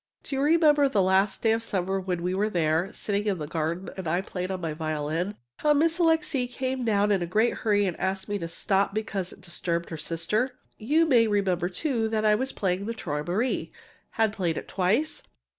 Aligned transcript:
Do 0.23 0.35
you 0.35 0.41
remember 0.41 0.89
the 0.89 0.99
day 1.01 1.05
last 1.05 1.45
summer 1.61 1.99
when 1.99 2.23
we 2.23 2.33
were 2.33 2.49
there, 2.49 2.91
sitting 2.91 3.27
in 3.27 3.37
the 3.37 3.45
garden, 3.45 3.91
and 3.95 4.07
I 4.07 4.21
played 4.21 4.49
on 4.49 4.59
my 4.59 4.73
violin 4.73 5.35
how 5.57 5.73
Miss 5.75 5.99
Alixe 5.99 6.47
came 6.51 6.83
down 6.83 7.11
in 7.11 7.21
a 7.21 7.27
great 7.27 7.53
hurry 7.57 7.85
and 7.85 7.95
asked 7.99 8.27
me 8.27 8.39
to 8.39 8.47
stop 8.47 8.95
because 8.95 9.31
it 9.31 9.41
disturbed 9.41 9.91
her 9.91 9.97
sister? 9.97 10.57
You 10.79 11.05
may 11.05 11.27
remember, 11.27 11.69
too, 11.69 12.09
that 12.09 12.25
I 12.25 12.33
was 12.33 12.51
playing 12.51 12.87
"Träumerei" 12.87 13.69
had 14.13 14.33
played 14.33 14.57
it 14.57 14.67
twice? 14.67 15.21